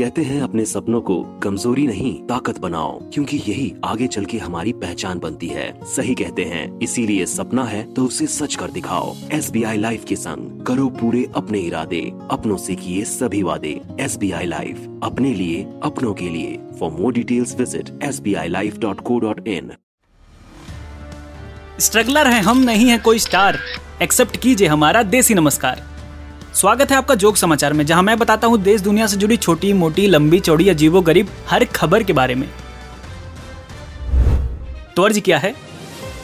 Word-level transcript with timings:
कहते 0.00 0.22
हैं 0.22 0.40
अपने 0.42 0.64
सपनों 0.64 1.00
को 1.00 1.22
कमज़ोरी 1.42 1.86
नहीं, 1.86 2.12
ताकत 2.26 2.58
बनाओ, 2.58 2.92
क्योंकि 3.12 3.36
यही 3.38 3.72
आगे 3.84 4.06
चल 4.06 4.24
के 4.24 4.38
हमारी 4.38 4.72
पहचान 4.74 5.18
बनती 5.18 5.48
है। 5.48 5.66
सही 5.86 6.14
कहते 6.14 6.44
हैं, 6.44 6.78
इसीलिए 6.78 7.26
सपना 7.26 7.64
है 7.64 7.82
तो 7.94 8.04
उसे 8.04 8.26
सच 8.28 8.54
कर 8.54 8.70
दिखाओ। 8.70 9.14
एस 9.32 9.50
बी 9.50 9.62
आई 9.62 9.78
लाइफ 9.78 10.04
के 10.04 10.16
संग 10.16 10.64
करो 10.66 10.88
पूरे 10.90 11.26
अपने 11.36 11.58
इरादे, 11.60 12.00
अपनों 12.30 12.56
से 12.56 12.74
किए 12.74 13.04
सभी 13.04 13.42
वादे। 13.42 13.80
एस 14.00 14.16
बी 14.16 14.30
आई 14.30 14.46
लाइफ, 14.46 14.88
अपने 15.02 15.34
लिए, 15.34 15.66
अपनों 15.82 16.14
के 16.14 16.28
लिए। 16.28 16.58
For 16.80 16.90
more 16.92 17.12
details 17.12 17.54
visit 17.58 17.90
S 18.02 18.20
B 18.20 18.34
I 18.34 18.48
life 18.48 18.78
dot 18.78 19.00
co 19.00 19.18
dot 19.18 19.46
in 19.48 19.70
struggler 21.80 22.26
है 22.26 22.40
हम, 22.42 22.62
नहीं 22.62 22.88
है 22.88 22.98
कोई 23.00 23.18
स्टार। 23.18 23.58
एक्सेप्ट 24.02 24.36
कीजिए 24.36 24.68
हमारा 24.68 25.02
देसी 25.02 25.34
नमस्कार। 25.34 25.89
स्वागत 26.52 26.90
है 26.90 26.96
आपका 26.96 27.14
जोक 27.14 27.36
समाचार 27.36 27.72
में, 27.72 27.84
जहाँ 27.86 28.02
मैं 28.02 28.16
बताता 28.18 28.46
हूँ 28.46 28.58
देश 28.62 28.80
दुनिया 28.80 29.06
से 29.06 29.16
जुड़ी 29.16 29.36
छोटी, 29.36 29.72
मोटी, 29.72 30.06
लंबी, 30.06 30.38
चौड़ी, 30.40 30.68
अजीबो 30.68 31.00
गरीब 31.00 31.28
हर 31.48 31.64
खबर 31.66 32.02
के 32.02 32.12
बारे 32.12 32.34
में। 32.34 32.48
तो 34.96 35.02
अर्ज़ 35.02 35.20
क्या 35.20 35.38
है 35.38 35.54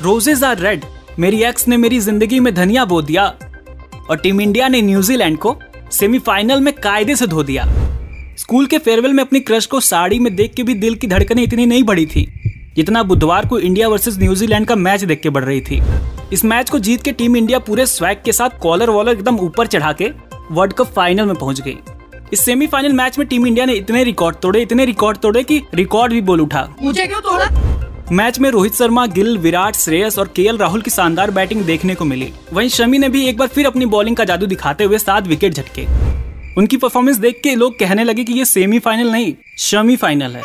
रोजेज 0.02 0.42
आर 0.44 0.58
रेड 0.58 0.84
मेरी 1.18 1.42
एक्स 1.44 1.68
ने 1.68 1.76
मेरी 1.76 2.00
ज़िंदगी 2.00 2.40
में 2.40 2.54
धनिया 2.54 2.84
बो 2.84 3.00
दिया 3.02 3.24
और 4.10 4.18
टीम 4.22 4.40
इंडिया 4.40 4.68
ने 4.68 4.82
न्यूजीलैंड 4.82 5.38
को 5.38 5.56
सेमीफाइनल 5.92 6.60
में 6.60 6.72
कायदे 6.74 7.16
से 7.16 7.26
धो 7.26 7.42
दिया। 7.42 7.66
स्कूल 8.38 8.66
के 8.66 8.78
फेयरवेल 8.78 9.12
में 9.12 9.22
अपनी 9.24 9.40
क्रश 9.40 9.66
को 9.66 9.80
साड़ी 9.82 10.18
में 10.18 10.34
देख 10.36 10.54
के 10.54 10.62
भी 10.62 10.74
दिल 10.76 10.94
की 10.94 11.06
धड़कने 11.06 11.42
इतनी 11.42 11.66
नहीं 11.66 11.84
बढ़ी 11.84 12.06
थी। 12.06 12.26
जितना 12.76 13.02
बुधवार 13.02 13.46
को 13.46 13.58
इंडिया 13.58 13.88
वर्सेस 13.88 14.18
न्यूजीलैंड 14.18 14.66
का 14.66 14.74
मैच 14.76 15.04
देख 15.04 15.20
के 15.20 15.30
बढ़ 15.30 15.44
रही 15.44 15.60
थी। 15.60 15.82
इस 16.32 16.44
मैच 16.44 16.70
को 16.70 16.78
जीत 16.78 17.02
के 17.02 17.12
टीम 17.12 17.36
इंडिया 17.36 17.58
पूरे 17.58 17.86
स्वैग 17.86 18.18
के 18.24 18.32
साथ 18.32 18.58
कॉलर 18.62 18.90
वॉलर 18.90 19.12
एकदम 19.12 19.36
ऊपर 19.36 19.66
चढ़ा 19.66 19.92
के 19.92 20.10
वर्ल्ड 20.50 20.72
कप 20.72 20.86
फाइनल 20.86 21.26
में 21.26 21.34
पहुँच 21.34 21.60
गई। 21.60 21.76
इस 22.32 22.44
सेमीफाइनल 22.44 22.92
मैच 22.92 23.18
में 23.18 23.26
टीम 23.28 23.46
इंडिया 23.46 23.66
ने 23.66 23.72
इतने 23.72 24.04
रिकॉर्ड 24.04 24.36
तोड़े 24.36 24.62
इतने 24.62 24.84
रिकॉर्ड 24.84 25.18
तोड़े 25.18 25.42
कि 25.42 25.62
रिकॉर्ड 25.74 26.12
भी 26.12 26.20
बोल 26.20 26.40
उठा। 26.40 26.68
मुझे 26.82 27.06
क्यों 27.06 27.20
तोड़ा? 27.20 27.46
मैच 28.12 28.38
में 28.38 28.50
रोहित 28.50 28.74
शर्मा 28.74 29.06
गिल 29.06 29.38
विराट 29.38 29.76
श्रेयस 29.76 30.18
और 30.18 30.28
के 30.28 30.56
राहुल 30.56 30.82
की 30.82 30.90
शानदार 30.90 31.30
बैटिंग 31.30 31.64
देखने 31.64 31.94
को 31.94 32.04
मिली। 32.04 32.32
वहीं 32.52 32.68
शमी 32.68 32.98
ने 32.98 33.08
भी 33.08 33.24
एक 33.26 33.36
बार 33.36 33.48
फिर 33.48 33.66
अपनी 33.66 33.86
बॉलिंग 33.86 34.16
का 34.16 34.24
जादू 34.24 34.46
दिखाते 34.46 34.84
हुए 34.84 34.98
सात 34.98 35.26
विकेट 35.26 35.54
झटके। 35.54 35.86
उनकी 36.58 36.76
परफॉर्मेंस 36.76 37.16
देख 37.16 37.40
के 37.44 37.54
लोग 37.54 37.78
कहने 37.78 38.04
लगे 38.04 38.24
कि 38.24 38.32
ये 38.32 38.44
सेमीफाइनल 38.44 39.10
नहीं 39.10 39.34
शमी 39.58 39.96
फाइनल 39.96 40.36
है। 40.36 40.42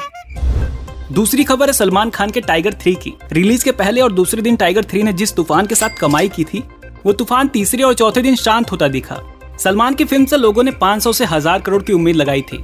दूसरी 1.11 1.43
खबर 1.43 1.67
है 1.67 1.73
सलमान 1.73 2.09
खान 2.09 2.29
के 2.29 2.41
टाइगर 2.41 2.73
थ्री 2.73 2.93
की। 2.95 3.13
रिलीज़ 3.31 3.63
के 3.63 3.71
पहले 3.71 4.01
और 4.01 4.11
दूसरे 4.11 4.41
दिन 4.41 4.55
टाइगर 4.55 4.83
थ्री 4.83 5.01
ने 5.03 5.13
जिस 5.13 5.35
तूफ़ान 5.35 5.65
के 5.67 5.75
साथ 5.75 5.97
कमाई 5.99 6.29
की 6.29 6.43
थी, 6.43 6.63
वो 7.05 7.13
तूफ़ान 7.13 7.47
तीसरे 7.47 7.83
और 7.83 7.93
चौथे 7.93 8.21
दिन 8.21 8.35
शांत 8.35 8.71
होता 8.71 8.87
दिखा। 8.87 9.17
सलमान 9.59 9.95
की 9.95 10.05
फ़िल्म 10.05 10.25
से 10.25 10.37
लोगों 10.37 10.63
ने 10.63 10.71
500 10.73 11.13
से 11.13 11.25
हज़ार 11.25 11.61
करोड़ 11.61 11.81
की 11.83 11.93
उम्मीद 11.93 12.15
लगाई 12.15 12.41
थी। 12.41 12.57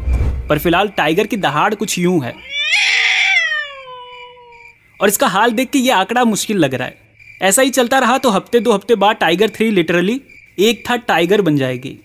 पर 0.49 0.59
फ़िलहाल 0.59 0.87
टाइगर 0.87 1.27
की 1.27 1.37
दहाड़ 1.37 1.73
कुछ 1.75 1.97
यूँ 1.99 2.19
है। 2.23 2.33
और 4.99 5.07
इसका 5.07 5.27
हाल 5.27 5.51
देख 5.51 5.69
के 5.69 5.79
ये 5.79 5.91
आंकड़ा 5.91 6.23
मुश्किल 6.25 6.57
लग 6.57 6.73
रहा 6.73 6.87
है। 6.87 6.97
ऐसा 7.41 7.61
ही 7.61 7.69
चलता 7.69 7.99
रहा 7.99 8.17
तो 8.17 8.29
हफ़्ते 8.29 8.59
दो 8.59 8.73
हफ़्ते 8.73 8.95
बाद 8.95 9.15
टाइगर 9.15 9.49
थ्री 9.49 9.71
लिटरली 9.71 10.21
एक 10.57 10.83
था 10.89 10.95
टाइगर 10.97 11.41
बन 11.41 11.57
जाएगी। 11.57 11.97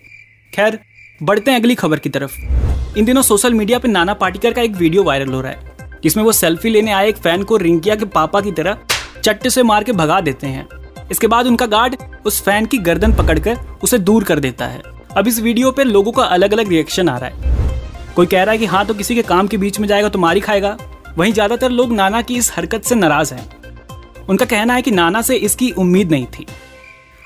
खैर, 0.53 0.79
बढ़ते 1.21 1.51
हैं 1.51 1.59
अगली 1.59 1.75
खबर 1.75 1.99
की 1.99 2.09
तरफ़। 2.09 2.97
इन 2.97 3.05
दिनों 3.05 3.21
सोशल 3.21 3.53
मीडिया 3.53 3.79
पर 3.79 3.87
नाना 3.89 4.13
पाटिकर 4.15 4.53
का 4.53 4.61
एक 4.61 4.75
वीडियो 4.75 5.03
वायरल 5.03 5.33
हो 5.33 5.41
रहा 5.41 5.51
है। 5.51 5.71
जिसमें 6.03 6.23
वो 6.23 6.31
सेल्फी 6.31 6.69
लेने 6.69 6.91
आए 6.91 7.09
एक 7.09 7.17
फ़ैन 7.17 7.43
को 7.43 7.57
रिंकिया 7.57 7.95
के 7.95 8.05
पापा 8.07 8.41
की 8.41 8.51
तरह 8.51 8.77
चट्टे 9.17 9.49
से 9.49 9.63
मार 9.63 9.83
के 9.83 9.91
भगा 9.93 10.19
देते 10.21 10.47
हैं। 10.47 10.67
इसके 11.11 11.27
बाद 11.27 11.47
उनका 11.47 11.65
गार्ड 11.67 11.95
उस 12.25 12.41
फ़ैन 12.43 12.65
की 12.65 12.77
गर्दन 12.79 13.13
पकड़कर 13.13 13.59
उसे 13.83 13.97
दूर 13.99 14.23
कर 14.23 14.39
देता 14.39 14.65
है। 14.67 14.81
अब 15.17 15.27
इस 15.27 15.39
वीडियो 15.41 15.71
पर 15.71 15.85
लोगों 15.85 16.11
का 16.11 16.23
अलग 16.25 16.53
अलग 16.53 16.69
रिएक्शन 16.69 17.09
आ 17.09 17.17
रहा 17.17 17.29
है। 17.29 18.13
कोई 18.15 18.25
कह 18.25 18.43
रहा 18.43 18.51
है 18.51 18.57
कि 18.57 18.65
हाँ 18.65 18.85
तो 18.85 18.93
किसी 18.93 19.15
के 19.15 19.21
काम 19.23 19.47
के 19.47 19.57
बीच 19.57 19.79
में 19.79 19.87
जाएगा 19.87 20.09
तो 20.09 20.19
मारी 20.19 20.39
खाएगा। 20.39 20.77
वहीं 21.17 21.33
ज़्यादातर 21.33 21.71
लोग 21.71 21.91
नाना 21.93 22.21
की 22.21 22.35
इस 22.35 22.51
हरकत 22.57 22.83
से 22.83 22.95
नाराज़ 22.95 23.33
हैं। 23.33 24.25
उनका 24.29 24.45
कहना 24.45 24.73
है 24.73 24.81
कि 24.81 24.91
नाना 24.91 25.21
से 25.21 25.35
इसकी 25.37 25.71
उम्मीद 25.73 26.11
नहीं 26.11 26.25
थी। 26.29 26.45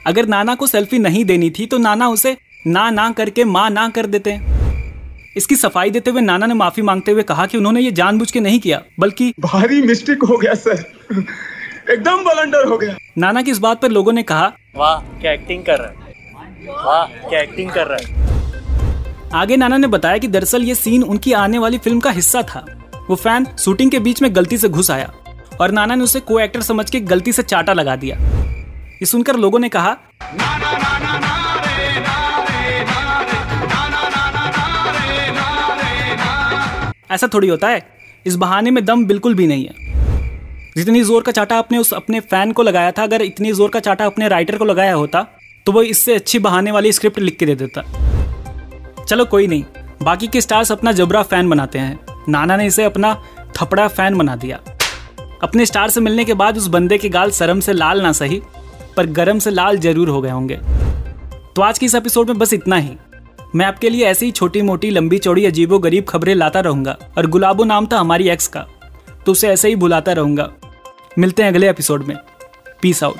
अगर 0.07 0.27
नाना 0.27 0.55
को 0.55 0.67
सेल्फी 0.67 0.99
नहीं 0.99 1.23
देनी 1.25 1.49
थी 1.49 1.65
तो 1.65 1.77
नाना 1.77 2.07
उसे 2.09 2.35
ना 2.67 2.89
ना 2.89 3.09
करके 3.11 3.43
माँ 3.45 3.69
ना 3.69 3.87
कर 3.89 4.05
देते। 4.07 4.39
इसकी 5.37 5.55
सफ़ाई 5.55 5.89
देते 5.91 6.11
हुए 6.11 6.21
नाना 6.21 6.45
ने 6.45 6.53
माफ़ी 6.53 6.83
मांगते 6.83 7.11
हुए 7.11 7.23
कहा 7.23 7.45
कि 7.45 7.57
उन्होंने 7.57 7.81
ये 7.81 7.91
जानबूझ 7.91 8.29
के 8.31 8.39
नहीं 8.39 8.59
किया 8.59 8.81
बल्कि 8.99 9.33
भारी 9.39 9.81
मिस्टेक 9.81 10.23
हो 10.23 10.37
गया 10.37 10.53
सर। 10.55 10.83
एकदम 11.91 12.23
बलंडर 12.23 12.67
हो 12.67 12.77
गया। 12.77 12.95
नाना 13.17 13.41
की 13.41 13.51
इस 13.51 13.59
बात 13.59 13.81
पर 13.81 13.91
लोगों 13.91 14.13
ने 14.13 14.23
कहा 14.23 14.51
वाह 14.75 14.99
क्या 15.19 15.31
एक्टिंग 15.31 15.63
कर 15.63 15.79
रहा 15.79 15.87
है। 15.87 15.95
वाह 16.67 17.29
क्या 17.29 17.41
एक्टिंग 17.41 17.69
कर 17.71 17.87
रहा 17.87 17.97
है। 17.97 18.25
आगे 19.33 19.57
नाना 19.57 19.77
ने 19.77 19.87
बताया 19.87 20.17
कि 20.17 20.27
दरअसल 20.27 20.63
ये 20.63 20.75
सीन 20.75 21.03
उनकी 21.03 21.33
आने 21.35 21.57
वाली 21.57 21.77
फ़िल्म 21.77 21.99
का 21.99 22.11
हिस्सा 22.11 22.41
था। 22.45 22.65
वो 23.09 23.15
फ़ैन 23.15 23.45
शूटिंग 23.59 23.91
के 23.91 23.99
बीच 23.99 24.21
में 24.21 24.35
गलती 24.35 24.57
से 24.57 24.69
घुस 24.69 24.91
आया 24.91 25.11
और 25.61 25.71
नाना 25.71 25.95
ने 25.95 26.03
उसे 26.03 26.19
को 26.19 26.39
एक्टर 26.39 26.61
समझ 26.61 26.89
के 26.89 26.99
गलती 26.99 27.33
से 27.33 27.43
चाटा 27.43 27.73
लगा 27.73 27.95
दिया। 27.95 28.17
ये 29.01 29.05
सुनकर 29.05 29.35
लोगों 29.35 29.59
ने 29.59 29.69
कहा 29.69 29.97
ऐसा 37.09 37.27
थोड़ी 37.33 37.47
होता 37.47 37.67
है। 37.67 37.85
इस 38.25 38.35
बहाने 38.35 38.71
में 38.71 38.83
दम 38.85 39.05
बिल्कुल 39.05 39.35
भी 39.35 39.47
नहीं 39.47 39.65
है। 39.65 39.85
जितनी 40.77 41.01
ज़ोर 41.03 41.23
का 41.23 41.31
चाटा 41.31 41.57
आपने 41.57 41.77
उस 41.77 41.93
अपने 41.93 42.19
फ़ैन 42.21 42.51
को 42.51 42.63
लगाया 42.63 42.91
था, 42.91 43.03
अगर 43.03 43.21
इतनी 43.21 43.51
ज़ोर 43.53 43.69
का 43.69 43.79
चाटा 43.79 44.05
अपने 44.05 44.27
राइटर 44.27 44.57
को 44.57 44.65
लगाया 44.65 44.93
होता 44.93 45.25
तो 45.65 45.71
वो 45.71 45.81
इससे 45.83 46.13
अच्छी 46.15 46.39
बहाने 46.39 46.71
वाली 46.71 46.91
स्क्रिप्ट 46.91 47.19
लिख 47.19 47.37
के 47.37 47.45
दे 47.45 47.55
देता। 47.55 47.81
चलो 49.03 49.25
कोई 49.25 49.47
नहीं, 49.47 49.63
बाकी 50.03 50.27
के 50.27 50.41
स्टार्स 50.41 50.71
अपना 50.71 50.91
जबरा 50.91 51.23
फ़ैन 51.23 51.49
बनाते 51.49 51.79
हैं। 51.79 51.99
नाना 52.29 52.57
ने 52.57 52.65
इसे 52.67 52.83
अपना 52.83 53.13
थपड़ा 53.57 53.87
फ़ैन 53.87 54.17
बना 54.17 54.35
दिया। 54.35 54.59
अपने 55.43 55.65
स्टार 55.65 55.89
से 55.89 56.01
मिलने 56.01 56.25
के 56.25 56.33
बाद 56.33 56.57
उस 56.57 56.67
बंदे 56.67 56.97
के 56.97 57.09
गाल 57.09 57.31
शर्म 57.31 57.59
से 57.59 57.73
लाल 57.73 58.01
ना 58.01 58.11
सही, 58.13 58.41
पर 58.97 59.05
गरम 59.07 59.39
से 59.39 59.51
लाल 59.51 59.77
ज़रूर 59.79 60.09
हो 60.09 60.21
गए 60.21 60.29
होंगे। 60.29 60.59
तो 61.55 61.61
आज 61.61 61.79
की 61.79 61.85
इस 61.85 61.95
एपिसोड 61.95 62.29
में 62.29 62.37
बस 62.37 62.53
इतना 62.53 62.75
ही। 62.75 62.95
मैं 63.57 63.65
आपके 63.65 63.89
लिए 63.89 64.05
ऐसी 64.05 64.25
ही 64.25 64.31
छोटी 64.31 64.61
मोटी, 64.61 64.89
लंबी 64.89 65.17
चौड़ी, 65.17 65.45
अजीबो 65.45 65.79
गरीब 65.79 66.05
खबरें 66.05 66.35
लाता 66.35 66.59
रहूँगा। 66.59 66.97
और 67.17 67.27
गुलाबो 67.27 67.63
नाम 67.63 67.87
था 67.91 67.99
हमारी 67.99 68.29
एक्स 68.29 68.47
का। 68.47 68.67
तो 69.25 69.31
उसे 69.31 69.47
ऐसे 69.47 69.67
ही 69.67 69.75
बुलाता 69.75 70.13
रहूँगा। 70.13 70.51
मिलते 71.19 71.43
हैं 71.43 71.49
अगले 71.49 71.69
एपिसोड 71.69 72.03
में। 72.03 72.15
Peace 72.81 73.03
out 73.03 73.17